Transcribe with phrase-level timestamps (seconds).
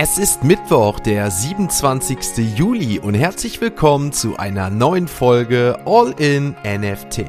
[0.00, 2.56] Es ist Mittwoch, der 27.
[2.56, 7.24] Juli und herzlich willkommen zu einer neuen Folge All in NFT.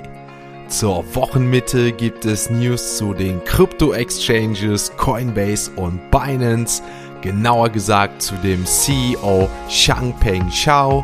[0.68, 6.84] Zur Wochenmitte gibt es News zu den Krypto-Exchanges Coinbase und Binance,
[7.22, 11.04] genauer gesagt zu dem CEO Changpeng Xiao.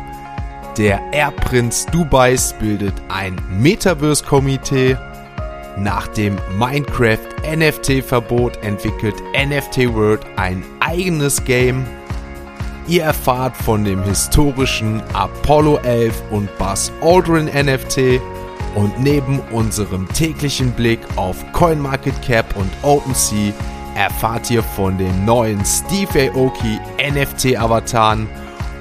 [0.78, 4.96] Der Erbprinz Dubais bildet ein Metaverse-Komitee
[5.76, 11.84] nach dem Minecraft NFT-Verbot entwickelt NFT World ein eigenes Game.
[12.88, 18.20] Ihr erfahrt von dem historischen Apollo 11 und Buzz Aldrin NFT
[18.74, 23.52] und neben unserem täglichen Blick auf CoinMarketCap und OpenSea
[23.96, 28.28] erfahrt ihr von den neuen Steve Aoki NFT-Avataren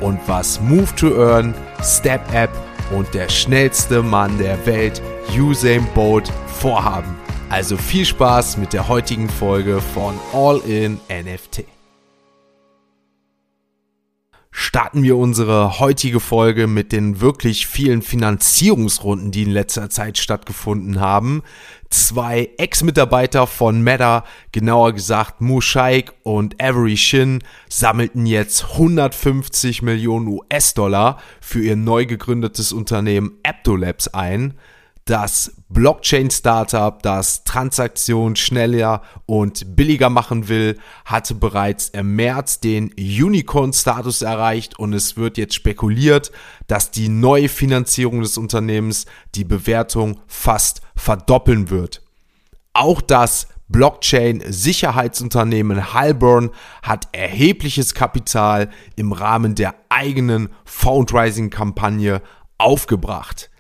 [0.02, 2.52] und was Move to Earn, Step App
[2.92, 5.02] und der schnellste Mann der Welt,
[5.38, 7.16] Usain Bolt, vorhaben.
[7.50, 11.75] Also viel Spaß mit der heutigen Folge von All in NFT.
[14.58, 21.02] Starten wir unsere heutige Folge mit den wirklich vielen Finanzierungsrunden, die in letzter Zeit stattgefunden
[21.02, 21.44] haben.
[21.90, 25.60] Zwei Ex-Mitarbeiter von Meta, genauer gesagt Mu
[26.24, 34.54] und Avery Shin, sammelten jetzt 150 Millionen US-Dollar für ihr neu gegründetes Unternehmen Aptolabs ein
[35.06, 44.24] das Blockchain-Startup, das Transaktionen schneller und billiger machen will, hatte bereits im März den Unicorn-Status
[44.24, 46.32] erreicht und es wird jetzt spekuliert,
[46.66, 52.02] dass die neue Finanzierung des Unternehmens die Bewertung fast verdoppeln wird.
[52.74, 56.50] Auch das Blockchain-Sicherheitsunternehmen Halborn
[56.82, 62.24] hat erhebliches Kapital im Rahmen der eigenen Fundraising-Kampagne
[62.58, 63.52] aufgebracht.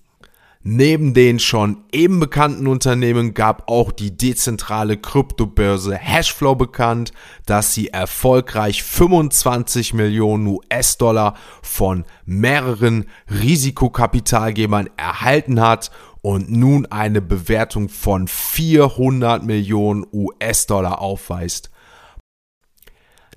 [0.63, 7.13] Neben den schon eben bekannten Unternehmen gab auch die dezentrale Kryptobörse Hashflow bekannt,
[7.47, 17.89] dass sie erfolgreich 25 Millionen US-Dollar von mehreren Risikokapitalgebern erhalten hat und nun eine Bewertung
[17.89, 21.71] von 400 Millionen US-Dollar aufweist.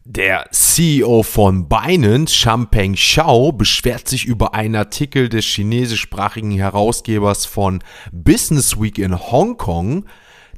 [0.05, 7.81] Der CEO von Binance, Champeng Xiao, beschwert sich über einen Artikel des chinesischsprachigen Herausgebers von
[8.11, 10.03] Business Week in Hongkong.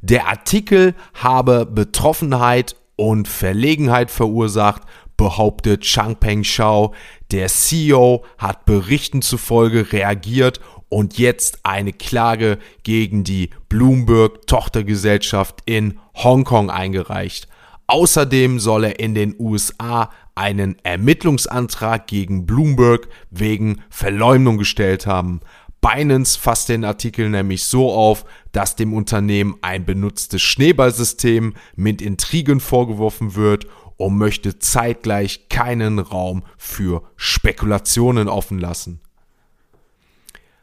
[0.02, 4.82] Der Artikel habe Betroffenheit und Verlegenheit verursacht,
[5.16, 6.92] behauptet Changpeng Xiao.
[7.30, 10.58] Der CEO hat Berichten zufolge reagiert
[10.88, 17.46] und jetzt eine Klage gegen die Bloomberg Tochtergesellschaft in Hongkong eingereicht.
[17.86, 25.40] Außerdem soll er in den USA einen Ermittlungsantrag gegen Bloomberg wegen Verleumdung gestellt haben.
[25.80, 32.60] Binance fasst den Artikel nämlich so auf, dass dem Unternehmen ein benutztes Schneeballsystem mit Intrigen
[32.60, 33.66] vorgeworfen wird
[33.96, 39.00] und möchte zeitgleich keinen Raum für Spekulationen offen lassen.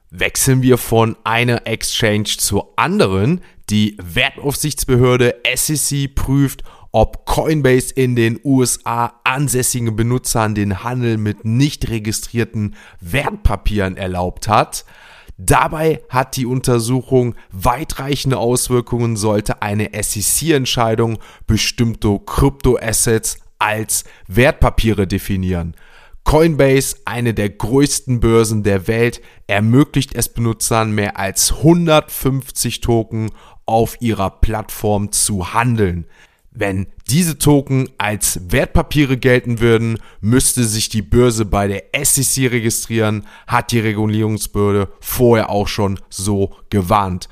[0.10, 3.42] Wechseln wir von einer Exchange zur anderen.
[3.70, 11.90] Die Wertaufsichtsbehörde SEC prüft, ob Coinbase in den USA ansässigen Benutzern den Handel mit nicht
[11.90, 14.86] registrierten Wertpapieren erlaubt hat.
[15.38, 21.18] Dabei hat die Untersuchung weitreichende Auswirkungen, sollte eine SEC-Entscheidung
[21.48, 25.76] bestimmte Kryptoassets als Wertpapiere definieren.
[26.24, 33.32] Coinbase, eine der größten Börsen der Welt, ermöglicht es Benutzern mehr als 150 Token
[33.66, 36.06] auf ihrer Plattform zu handeln.
[36.56, 43.26] Wenn diese Token als Wertpapiere gelten würden, müsste sich die Börse bei der SEC registrieren,
[43.48, 47.28] hat die Regulierungsbehörde vorher auch schon so gewarnt.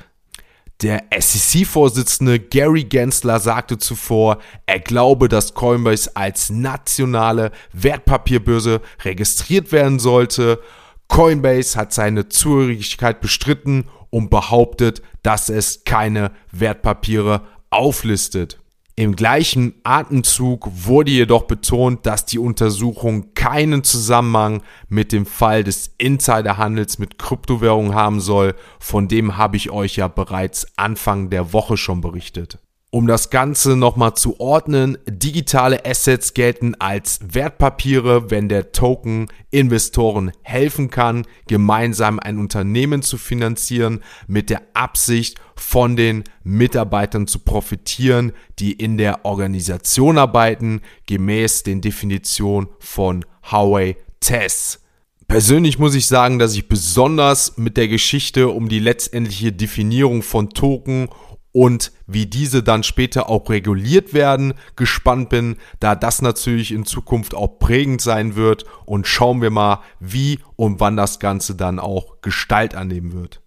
[0.81, 9.99] Der SEC-Vorsitzende Gary Gensler sagte zuvor, er glaube, dass Coinbase als nationale Wertpapierbörse registriert werden
[9.99, 10.59] sollte.
[11.07, 18.57] Coinbase hat seine Zugehörigkeit bestritten und behauptet, dass es keine Wertpapiere auflistet.
[18.95, 25.93] Im gleichen Atemzug wurde jedoch betont, dass die Untersuchung keinen Zusammenhang mit dem Fall des
[25.97, 28.53] Insiderhandels mit Kryptowährungen haben soll.
[28.79, 32.59] Von dem habe ich euch ja bereits Anfang der Woche schon berichtet.
[32.93, 40.33] Um das Ganze nochmal zu ordnen, digitale Assets gelten als Wertpapiere, wenn der Token Investoren
[40.41, 48.33] helfen kann, gemeinsam ein Unternehmen zu finanzieren, mit der Absicht, von den Mitarbeitern zu profitieren,
[48.59, 54.81] die in der Organisation arbeiten, gemäß den Definitionen von Huawei Tess.
[55.29, 60.49] Persönlich muss ich sagen, dass ich besonders mit der Geschichte um die letztendliche Definierung von
[60.49, 61.07] Token
[61.51, 67.35] und wie diese dann später auch reguliert werden, gespannt bin, da das natürlich in Zukunft
[67.35, 72.21] auch prägend sein wird und schauen wir mal, wie und wann das Ganze dann auch
[72.21, 73.40] Gestalt annehmen wird.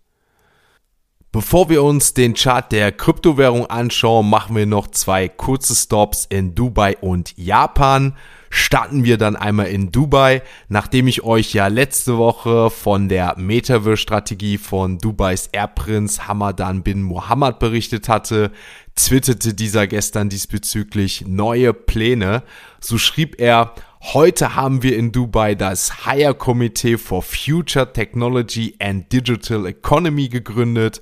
[1.35, 6.55] Bevor wir uns den Chart der Kryptowährung anschauen, machen wir noch zwei kurze Stops in
[6.55, 8.15] Dubai und Japan
[8.51, 10.43] starten wir dann einmal in Dubai.
[10.69, 17.59] Nachdem ich euch ja letzte Woche von der Metaverse-Strategie von Dubais Erbprinz Hamadan bin Mohammed
[17.59, 18.53] berichtet hatte,
[18.95, 22.45] twitterte dieser gestern diesbezüglich neue Pläne.
[22.79, 23.75] So schrieb er,
[24.13, 31.01] Heute haben wir in Dubai das Higher Committee for Future Technology and Digital Economy gegründet.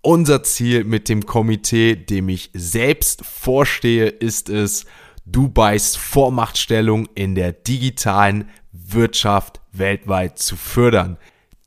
[0.00, 4.86] Unser Ziel mit dem Komitee, dem ich selbst vorstehe, ist es,
[5.26, 11.18] Dubais Vormachtstellung in der digitalen Wirtschaft weltweit zu fördern.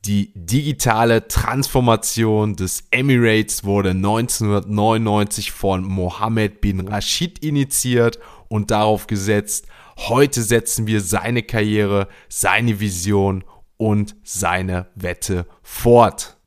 [0.03, 8.17] Die digitale Transformation des Emirates wurde 1999 von Mohammed bin Rashid initiiert
[8.49, 9.67] und darauf gesetzt,
[9.97, 13.43] heute setzen wir seine Karriere, seine Vision
[13.77, 16.37] und seine Wette fort.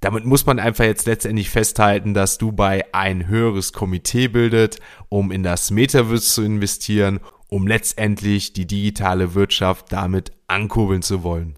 [0.00, 5.44] Damit muss man einfach jetzt letztendlich festhalten, dass Dubai ein höheres Komitee bildet, um in
[5.44, 11.56] das Metaverse zu investieren, um letztendlich die digitale Wirtschaft damit ankurbeln zu wollen.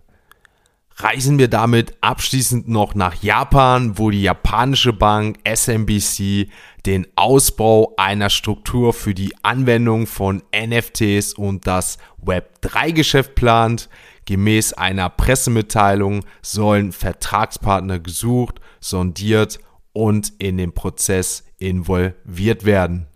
[0.96, 6.48] Reisen wir damit abschließend noch nach Japan, wo die japanische Bank SMBC
[6.86, 13.88] den Ausbau einer Struktur für die Anwendung von NFTs und das Web3-Geschäft plant.
[14.26, 19.58] Gemäß einer Pressemitteilung sollen Vertragspartner gesucht, sondiert
[19.92, 23.08] und in den Prozess involviert werden.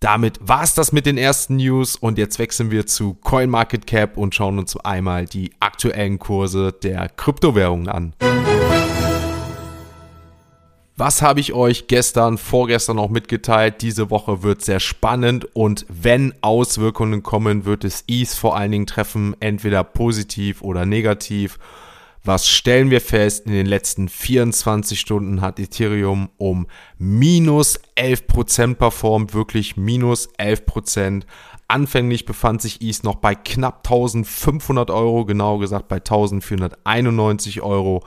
[0.00, 4.34] Damit war es das mit den ersten News und jetzt wechseln wir zu CoinMarketCap und
[4.34, 8.14] schauen uns einmal die aktuellen Kurse der Kryptowährungen an.
[10.96, 13.82] Was habe ich euch gestern, vorgestern noch mitgeteilt?
[13.82, 18.86] Diese Woche wird sehr spannend und wenn Auswirkungen kommen, wird es ETH vor allen Dingen
[18.86, 21.58] treffen, entweder positiv oder negativ.
[22.22, 23.46] Was stellen wir fest?
[23.46, 26.66] In den letzten 24 Stunden hat Ethereum um
[26.98, 31.22] minus 11% performt, wirklich minus 11%.
[31.66, 38.04] Anfänglich befand sich ETH noch bei knapp 1500 Euro, genau gesagt bei 1491 Euro.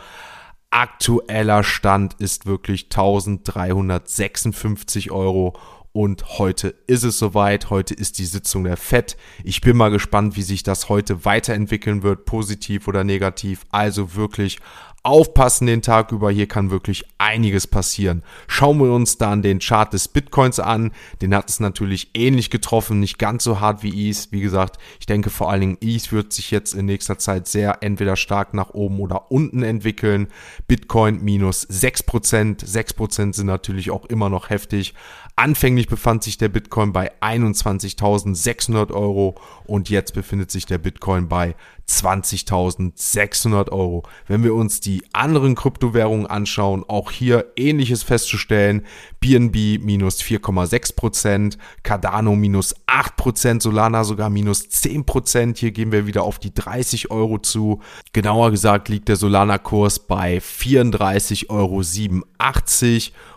[0.70, 5.54] Aktueller Stand ist wirklich 1356 Euro
[5.94, 7.70] und heute ist es soweit.
[7.70, 9.16] Heute ist die Sitzung der FED.
[9.44, 13.66] Ich bin mal gespannt, wie sich das heute weiterentwickeln wird, positiv oder negativ.
[13.70, 14.60] Also wirklich
[15.04, 16.32] aufpassen den Tag über.
[16.32, 18.24] Hier kann wirklich einiges passieren.
[18.48, 20.92] Schauen wir uns dann den Chart des Bitcoins an.
[21.22, 24.30] Den hat es natürlich ähnlich getroffen, nicht ganz so hart wie ETH.
[24.32, 27.84] Wie gesagt, ich denke vor allen Dingen ETH wird sich jetzt in nächster Zeit sehr
[27.84, 30.28] entweder stark nach oben oder unten entwickeln.
[30.68, 32.66] Bitcoin minus 6%.
[32.66, 34.94] 6% sind natürlich auch immer noch heftig.
[35.36, 39.36] Anfänglich befand sich der Bitcoin bei 21.600 Euro
[39.66, 41.56] und jetzt befindet sich der Bitcoin bei
[41.90, 44.04] 20.600 Euro.
[44.28, 48.86] Wenn wir uns die anderen Kryptowährungen anschauen, auch hier ähnliches festzustellen.
[49.20, 55.58] BNB minus 4,6%, Cardano minus 8%, Solana sogar minus 10%.
[55.58, 57.82] Hier gehen wir wieder auf die 30 Euro zu.
[58.14, 61.82] Genauer gesagt liegt der Solana-Kurs bei 34,87 Euro.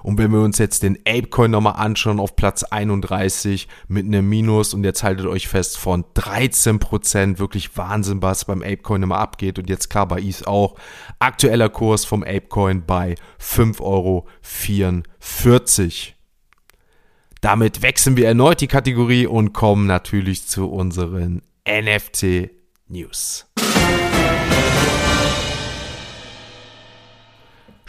[0.02, 1.85] Und wenn wir uns jetzt den Apecoin nochmal anschauen,
[2.18, 8.22] auf Platz 31 mit einem Minus und jetzt haltet euch fest von 13%, wirklich Wahnsinn,
[8.22, 10.76] was beim Apecoin immer abgeht und jetzt klar bei ETH auch.
[11.18, 14.26] Aktueller Kurs vom Apecoin bei 5,44 Euro.
[17.40, 22.50] Damit wechseln wir erneut die Kategorie und kommen natürlich zu unseren NFT
[22.88, 23.46] News.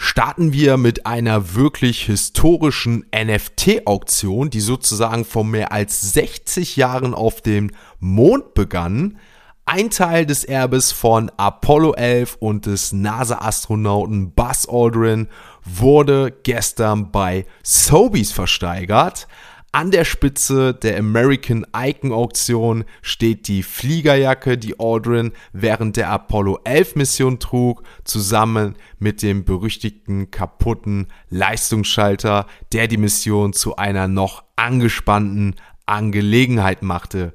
[0.08, 7.42] Starten wir mit einer wirklich historischen NFT-Auktion, die sozusagen vor mehr als 60 Jahren auf
[7.42, 9.20] dem Mond begann.
[9.66, 15.28] Ein Teil des Erbes von Apollo 11 und des NASA-Astronauten Buzz Aldrin
[15.66, 19.28] wurde gestern bei Sobeys versteigert.
[19.74, 26.62] An der Spitze der American Icon Auktion steht die Fliegerjacke, die Aldrin während der Apollo
[26.64, 34.46] 11 Mission trug, zusammen mit dem berüchtigten kaputten Leistungsschalter, der die Mission zu einer noch
[34.56, 35.56] angespannten
[35.86, 37.34] Angelegenheit machte.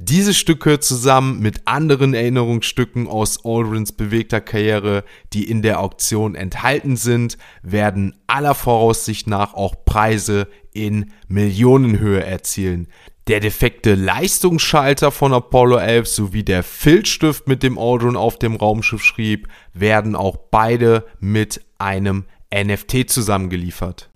[0.00, 6.96] Diese Stücke zusammen mit anderen Erinnerungsstücken aus Aldrins bewegter Karriere, die in der Auktion enthalten
[6.96, 12.88] sind, werden aller Voraussicht nach auch Preise in Millionenhöhe erzielen.
[13.26, 19.02] Der defekte Leistungsschalter von Apollo 11 sowie der Filzstift, mit dem Aldrin auf dem Raumschiff
[19.02, 24.10] schrieb, werden auch beide mit einem NFT zusammengeliefert.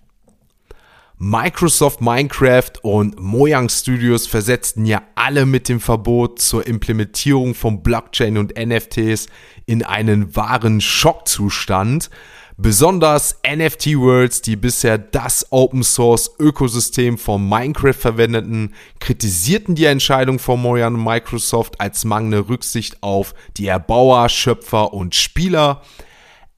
[1.21, 8.37] Microsoft Minecraft und Mojang Studios versetzten ja alle mit dem Verbot zur Implementierung von Blockchain
[8.37, 9.27] und NFTs
[9.65, 12.09] in einen wahren Schockzustand.
[12.61, 20.39] Besonders NFT Worlds, die bisher das Open Source Ökosystem von Minecraft verwendeten, kritisierten die Entscheidung
[20.39, 25.83] von Mojang und Microsoft als mangelnde Rücksicht auf die Erbauer, Schöpfer und Spieler.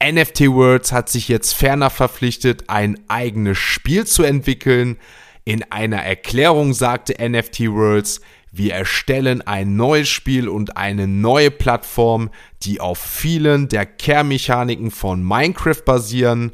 [0.02, 4.96] NFT Worlds hat sich jetzt ferner verpflichtet, ein eigenes Spiel zu entwickeln.
[5.44, 8.20] In einer Erklärung sagte NFT Worlds,
[8.54, 12.28] wir erstellen ein neues Spiel und eine neue Plattform,
[12.62, 16.52] die auf vielen der Kernmechaniken von Minecraft basieren.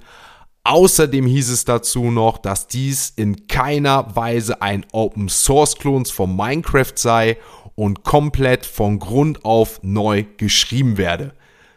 [0.62, 6.37] Außerdem hieß es dazu noch, dass dies in keiner Weise ein Open Source Klons von
[6.37, 7.37] Minecraft sei
[7.75, 11.35] und komplett von Grund auf neu geschrieben werde.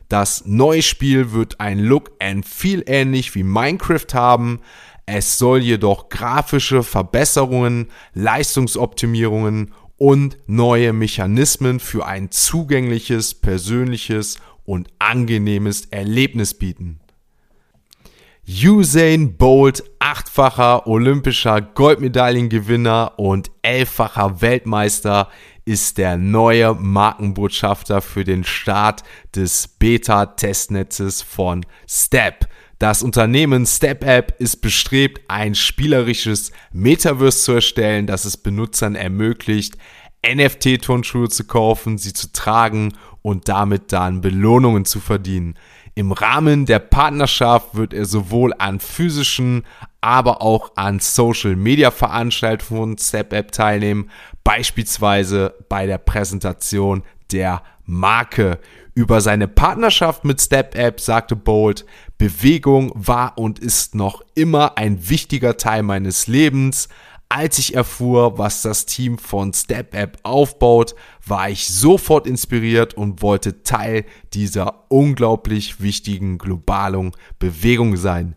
[0.08, 4.60] Das neue Spiel wird ein Look and Feel ähnlich wie Minecraft haben.
[5.08, 15.86] Es soll jedoch grafische Verbesserungen, Leistungsoptimierungen und neue Mechanismen für ein zugängliches, persönliches und angenehmes
[15.92, 17.00] Erlebnis bieten.
[18.48, 25.30] Usain Bolt, achtfacher olympischer Goldmedaillengewinner und elffacher Weltmeister,
[25.66, 29.04] ist der neue Markenbotschafter für den Start
[29.36, 32.48] des Beta-Testnetzes von Step.
[32.82, 39.78] Das Unternehmen Step App ist bestrebt, ein spielerisches Metaverse zu erstellen, das es Benutzern ermöglicht,
[40.26, 45.60] NFT-Turnschuhe zu kaufen, sie zu tragen und damit dann Belohnungen zu verdienen.
[45.94, 49.62] Im Rahmen der Partnerschaft wird er sowohl an physischen,
[50.02, 54.10] aber auch an Social Media Veranstaltungen von Step App teilnehmen,
[54.44, 58.60] beispielsweise bei der Präsentation der Marke.
[58.94, 61.86] Über seine Partnerschaft mit Step App sagte Bolt,
[62.18, 66.90] Bewegung war und ist noch immer ein wichtiger Teil meines Lebens.
[67.30, 70.96] Als ich erfuhr, was das Team von Step App aufbaut,
[71.26, 78.36] war ich sofort inspiriert und wollte Teil dieser unglaublich wichtigen globalen Bewegung sein.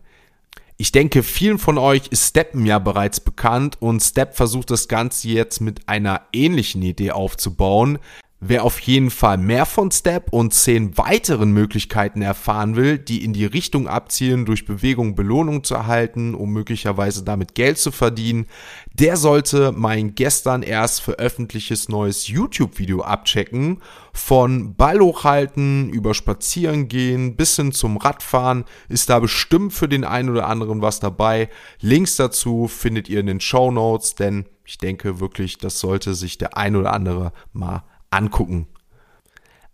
[0.77, 5.29] Ich denke, vielen von euch ist Steppen ja bereits bekannt und Step versucht das Ganze
[5.29, 7.97] jetzt mit einer ähnlichen Idee aufzubauen.
[8.41, 13.31] Wer auf jeden Fall mehr von Step und zehn weiteren Möglichkeiten erfahren will, die in
[13.31, 18.47] die Richtung abzielen, durch Bewegung Belohnung zu erhalten, um möglicherweise damit Geld zu verdienen,
[18.93, 23.81] der sollte mein gestern erst veröffentlichtes neues YouTube-Video abchecken.
[24.11, 30.03] Von Ball hochhalten, über Spazieren gehen, bis hin zum Radfahren ist da bestimmt für den
[30.03, 31.49] einen oder anderen was dabei.
[31.79, 36.37] Links dazu findet ihr in den Show Notes, denn ich denke wirklich, das sollte sich
[36.37, 37.83] der ein oder andere mal
[38.15, 38.67] angucken.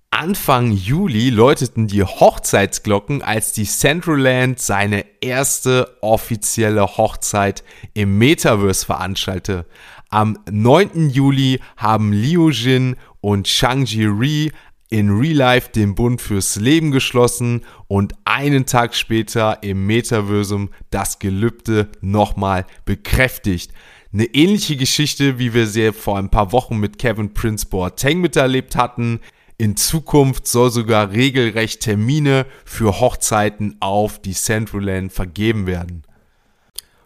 [0.09, 9.65] Anfang Juli läuteten die Hochzeitsglocken, als die Centraland seine erste offizielle Hochzeit im Metaverse veranstaltete.
[10.09, 11.09] Am 9.
[11.09, 14.51] Juli haben Liu Jin und Shang-Chi Ri
[14.89, 21.19] in Real Life den Bund fürs Leben geschlossen und einen Tag später im Metaversum das
[21.19, 23.71] Gelübde nochmal bekräftigt.
[24.13, 28.75] Eine ähnliche Geschichte, wie wir sie vor ein paar Wochen mit Kevin Prince Boateng miterlebt
[28.75, 29.21] hatten.
[29.57, 36.03] In Zukunft soll sogar regelrecht Termine für Hochzeiten auf Decentraland vergeben werden.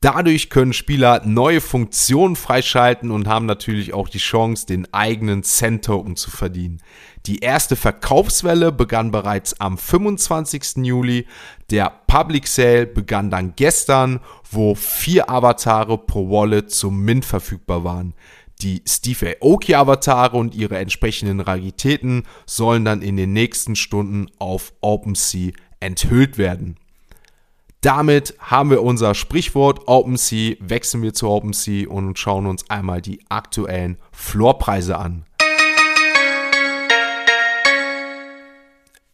[0.02, 6.16] Dadurch können Spieler neue Funktionen freischalten und haben natürlich auch die Chance, den eigenen Cent-Token
[6.16, 6.82] zu verdienen.
[7.26, 10.78] Die erste Verkaufswelle begann bereits am 25.
[10.84, 11.28] Juli.
[11.70, 14.18] Der Public Sale begann dann gestern,
[14.50, 18.14] wo vier Avatare pro Wallet zum Mint verfügbar waren.
[18.60, 24.72] Die Steve Aoki Avatare und ihre entsprechenden Raritäten sollen dann in den nächsten Stunden auf
[24.80, 26.76] OpenSea enthüllt werden.
[27.82, 33.18] Damit haben wir unser Sprichwort OpenSea, wechseln wir zu OpenSea und schauen uns einmal die
[33.28, 35.24] aktuellen Floorpreise an.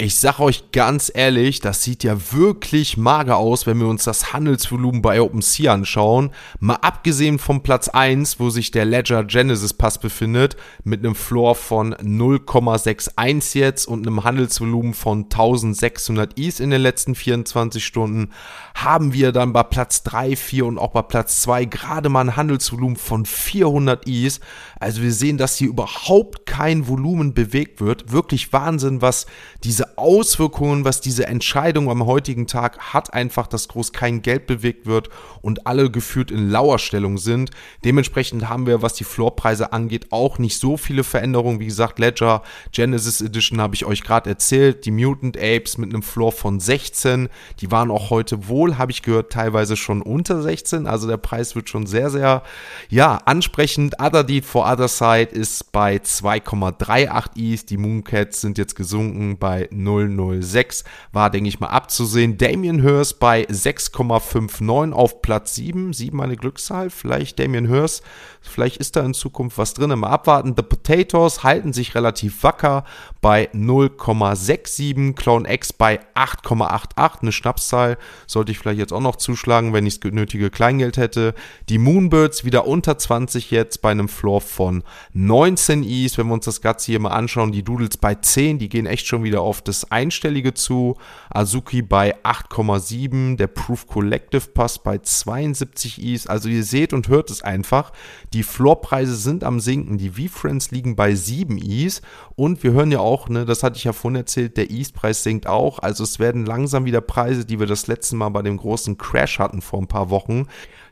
[0.00, 4.32] Ich sag euch ganz ehrlich, das sieht ja wirklich mager aus, wenn wir uns das
[4.32, 6.30] Handelsvolumen bei OpenSea anschauen.
[6.60, 11.56] Mal abgesehen vom Platz 1, wo sich der Ledger Genesis Pass befindet, mit einem Floor
[11.56, 18.30] von 0,61 jetzt und einem Handelsvolumen von 1600 Is in den letzten 24 Stunden,
[18.76, 22.36] haben wir dann bei Platz 3, 4 und auch bei Platz 2 gerade mal ein
[22.36, 24.38] Handelsvolumen von 400 Is.
[24.78, 28.12] Also wir sehen, dass hier überhaupt kein Volumen bewegt wird.
[28.12, 29.26] Wirklich Wahnsinn, was
[29.64, 34.87] diese Auswirkungen, was diese Entscheidung am heutigen Tag hat, einfach, dass groß kein Geld bewegt
[34.87, 35.09] wird
[35.42, 37.50] und alle gefühlt in Lauerstellung sind.
[37.85, 41.61] Dementsprechend haben wir, was die Floorpreise angeht, auch nicht so viele Veränderungen.
[41.61, 42.42] Wie gesagt, Ledger
[42.73, 44.85] Genesis Edition habe ich euch gerade erzählt.
[44.85, 47.28] Die Mutant Apes mit einem Floor von 16,
[47.61, 50.87] die waren auch heute wohl, habe ich gehört, teilweise schon unter 16.
[50.87, 52.42] Also der Preis wird schon sehr, sehr,
[52.88, 54.00] ja, ansprechend.
[54.00, 57.66] Other Deed for Other Side ist bei 2,38 Is.
[57.66, 60.85] Die Mooncats sind jetzt gesunken bei 006.
[61.12, 62.38] War, denke ich mal, abzusehen.
[62.38, 65.92] Damien Hirst bei 6,59 auf Platz 7.
[65.92, 66.90] 7 eine Glückszahl.
[66.90, 68.02] Vielleicht Damien Hirst.
[68.40, 69.99] Vielleicht ist da in Zukunft was drin.
[69.99, 70.54] Mal abwarten.
[70.56, 72.85] The Potatoes halten sich relativ wacker
[73.20, 75.14] bei 0,67.
[75.14, 77.23] Clone X bei 8,88.
[77.23, 77.99] Eine Schnapszahl.
[78.26, 81.35] Sollte ich vielleicht jetzt auch noch zuschlagen, wenn ich das nötige Kleingeld hätte.
[81.68, 84.82] Die Moonbirds wieder unter 20 jetzt bei einem Floor von
[85.12, 86.18] 19 Is.
[86.18, 89.06] Wenn wir uns das Ganze hier mal anschauen, die Doodles bei 10, die gehen echt
[89.06, 90.96] schon wieder auf das Einstellige zu.
[91.30, 96.26] Azuki bei 8,7, der Proof Collective Pass bei 72 Is.
[96.26, 97.92] Also ihr seht und hört es einfach.
[98.32, 99.98] Die Floorpreise sind am sinken.
[99.98, 102.02] Die V-Friends liegen bei 7 Is.
[102.34, 105.46] Und wir hören ja auch, ne, das hatte ich ja vorhin erzählt, der East-Preis sinkt
[105.46, 105.78] auch.
[105.78, 109.38] Also es werden langsam wieder Preise, die wir das letzte Mal bei dem großen Crash
[109.38, 110.46] hatten vor ein paar Wochen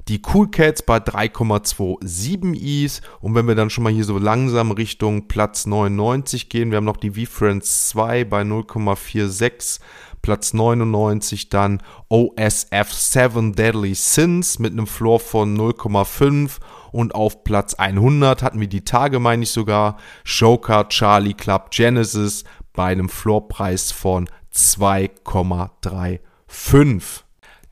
[0.08, 3.00] die Cool Cats bei 3,27 Is.
[3.20, 6.84] Und wenn wir dann schon mal hier so langsam Richtung Platz 99 gehen, wir haben
[6.84, 9.80] noch die V-Friends 2 bei 0,46.
[10.22, 16.56] Platz 99 dann OSF 7 Deadly Sins mit einem Floor von 0,5
[16.90, 22.42] und auf Platz 100 hatten wir die Tage, meine ich sogar, Joker Charlie Club Genesis
[22.72, 27.25] bei einem Floorpreis von 2,35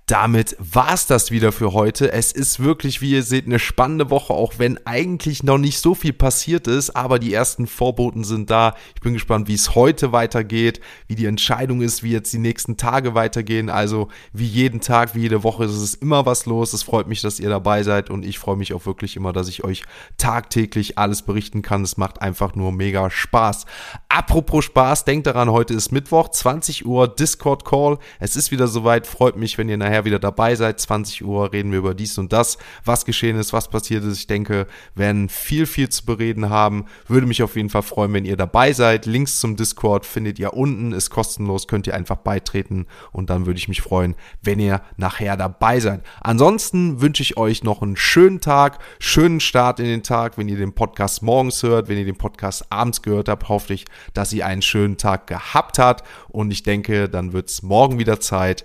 [0.07, 2.12] damit war's das wieder für heute.
[2.12, 5.95] Es ist wirklich, wie ihr seht, eine spannende Woche, auch wenn eigentlich noch nicht so
[5.95, 8.75] viel passiert ist, aber die ersten Vorboten sind da.
[8.95, 12.77] Ich bin gespannt, wie es heute weitergeht, wie die Entscheidung ist, wie jetzt die nächsten
[12.77, 13.71] Tage weitergehen.
[13.71, 16.75] Also wie jeden Tag, wie jede Woche ist es immer was los.
[16.75, 19.49] Es freut mich, dass ihr dabei seid und ich freue mich auch wirklich immer, dass
[19.49, 19.85] ich euch
[20.19, 21.83] tagtäglich alles berichten kann.
[21.83, 23.64] Es macht einfach nur mega Spaß.
[24.11, 27.99] Apropos Spaß, denkt daran, heute ist Mittwoch, 20 Uhr Discord Call.
[28.21, 30.81] Es ist wieder soweit, freut mich, wenn ihr nachher nachher wieder dabei seid.
[30.81, 34.19] 20 Uhr reden wir über dies und das, was geschehen ist, was passiert ist.
[34.19, 36.87] Ich denke, werden viel, viel zu bereden haben.
[37.07, 39.07] Würde mich auf jeden Fall freuen, wenn ihr dabei seid.
[39.07, 43.59] Links zum Discord findet ihr unten, ist kostenlos, könnt ihr einfach beitreten und dann würde
[43.59, 46.03] ich mich freuen, wenn ihr nachher dabei seid.
[46.21, 50.39] Ansonsten wünsche ich euch noch einen schönen Tag, schönen Start in den Tag.
[50.39, 53.85] Wenn ihr den Podcast morgens hört, wenn ihr den Podcast abends gehört habt, hoffe ich,
[54.13, 58.19] dass ihr einen schönen Tag gehabt habt und ich denke, dann wird es morgen wieder
[58.21, 58.65] Zeit,